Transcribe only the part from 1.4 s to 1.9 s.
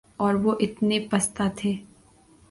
تھے